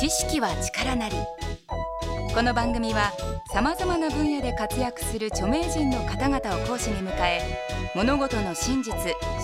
[0.00, 1.14] 知識は力なり。
[2.34, 3.12] この番組は
[3.52, 7.42] さまざまな分野で活躍する著名人の方々を講師に迎え
[7.94, 8.94] 物事の真実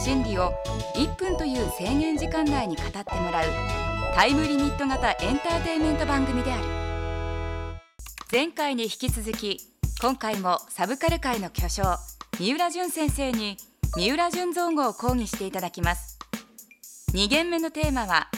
[0.03, 0.55] 真理を
[0.95, 3.51] 1分という制限時間内に語ってもらう
[4.15, 6.65] タイムリミット型エンターテインメント番組である。
[8.33, 9.59] 前回に引き続き
[10.01, 11.99] 今回もサブカル界の巨匠
[12.39, 13.59] 三浦淳先生に
[13.95, 16.19] 三浦淳造語を講義していただきます。
[17.13, 18.31] 2限目のテーマは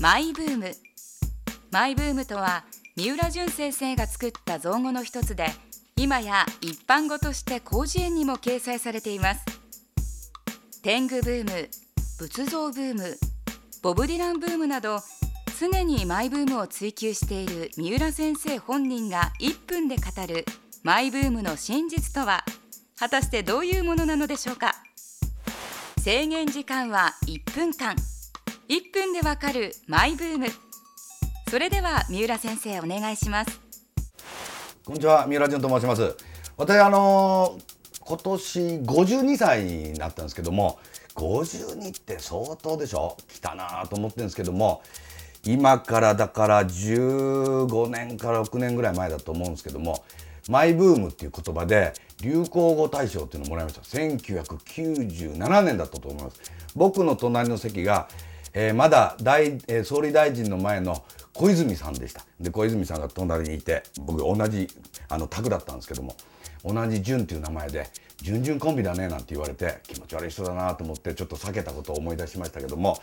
[0.00, 0.72] マイブーム。
[1.70, 2.64] マイブームとは
[2.96, 5.48] 三浦淳先生が作った造語の一つで
[5.94, 9.44] 今や一般語として広辞苑にも掲載されています。
[10.82, 11.68] 天狗ブーム
[12.18, 13.18] 仏像ブーム
[13.82, 15.00] ボブ・ディランブームなど
[15.60, 20.46] 常にマイブームを追求している三浦先生本人が1分で語る
[20.82, 22.42] マイブームの真実とは
[22.98, 24.76] 果たしてどういうものなのでしょうか。
[26.02, 27.94] 制限時間は1分間。
[28.70, 30.46] 1分でわかるマイブーム。
[31.50, 33.60] それでは三浦先生お願いします。
[34.84, 36.16] こんにちは三浦淳と申します。
[36.56, 37.58] 私あの
[37.98, 40.78] 今年52歳になったんですけども
[41.16, 43.16] 52って相当でしょ？
[43.26, 44.82] 来たなと思ってるんですけども
[45.44, 50.04] 今からだから15年から6年ぐらい前だと思うんですけども
[50.48, 53.80] マイブームっていう言葉で流行語大賞っていうのをもらいました。
[53.80, 56.40] 1997年だったと思います。
[56.76, 58.08] 僕の隣の席が、
[58.52, 62.24] えー、まだ大、えー、総理大臣の前の小泉さんでした。
[62.40, 64.68] で小泉さんが隣にいて僕同じ
[65.08, 66.16] あのタグだったんですけども
[66.64, 67.88] 同じ淳っていう名前で
[68.22, 72.98] 「準々コンビだね」なんて言われて気持ち悪い人だなと思ってちょっと避けたことを思い出しましたけども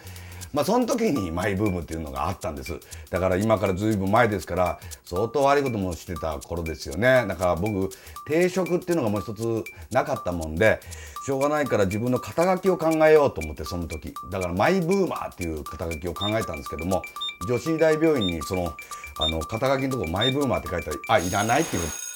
[0.54, 2.80] まあその時にマイブームっていうのがあったんです。
[3.10, 7.26] だから今からずいぶん前ですから相当悪いこともしてた頃ですよね。
[7.28, 7.90] だから僕
[8.28, 10.80] 定職っていうのがもう一つなかったもんで
[11.26, 14.14] しょうがないから自分の肩書きを考えようと思ってその時。
[14.32, 17.02] だからマイブーマーっていう肩書きを考えたんですけども
[17.48, 18.74] 女子医大病院にその
[19.20, 22.07] あの肩書きのとこマイブーマーって書いたらあいらないっていう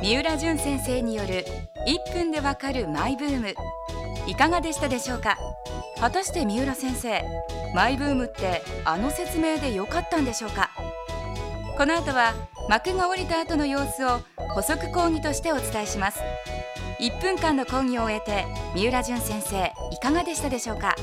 [0.00, 1.44] 三浦淳先生による
[1.86, 3.54] 1分でわかるマイブーム。
[4.26, 5.38] いかがでしたでしょうか？
[6.00, 7.22] 果たして三浦先生
[7.74, 10.70] マイブームってあの説明で良かったんでしょうか？
[11.78, 12.34] この後は
[12.68, 14.20] 幕が降りた後の様子を
[14.54, 16.20] 補足講義としてお伝えします。
[17.00, 20.96] 1分間の講義を終えて三浦淳先生いかがでしたでしょうか？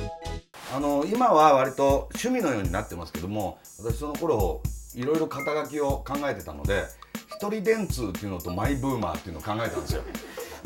[0.76, 4.62] あの今は割と趣味のようになってますけども私その頃
[4.96, 6.84] いろいろ肩書きを考えてたので
[7.42, 10.04] 一人電通っていうのとマイブーマーっていうのを考えたんですよ。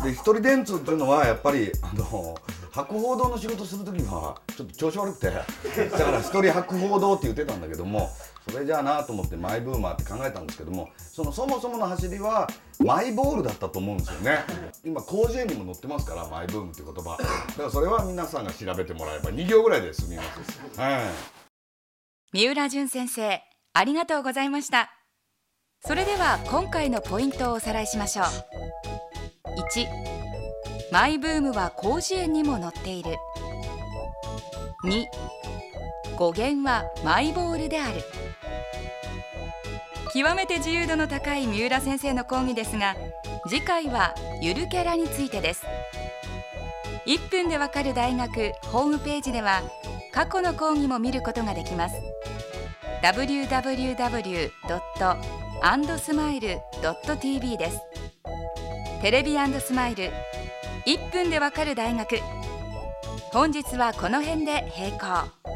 [0.04, 2.36] で一人電通っていうのはやっぱりあの
[2.70, 8.10] 博報堂の仕事する時はちょっと調子悪くてだから一人博報堂って言ってたんだけども
[8.52, 12.50] それじゃあなと思ってマイブーマーって考えたんですけどもそのそもそもの走りは
[12.84, 14.40] マイボールだったと思うんですよね。
[14.84, 17.18] 今広辞苑にも載ってますからマイブームって言葉。
[17.18, 20.24] だからそれは皆さんが調べてもらえば2行ぐらいで済みま
[20.74, 21.02] す、はい、
[22.34, 23.42] 三浦淳先生
[23.74, 25.05] ありがとうございました。
[25.88, 28.26] それでは今回のポイントをおさらいしましょう。
[29.78, 29.86] 1
[30.92, 33.16] マイブームは広辞苑にも載っている。
[34.84, 35.06] 2
[36.18, 38.02] 語源はマイボールである。
[40.12, 42.96] 極めて自由度の高い三浦先生の講義ですが
[43.48, 45.68] 次回はゆるキャラについてです。
[47.06, 49.62] 1分でわかる大学ホームページでは
[50.12, 51.96] 過去の講義も見ることができます。
[53.04, 54.50] www.
[55.68, 56.60] アンドスマイル
[57.20, 57.80] .tv です。
[59.02, 60.12] テレビスマイル。
[60.86, 62.18] 1分でわかる大学。
[63.34, 65.55] 本日はこの辺で閉校。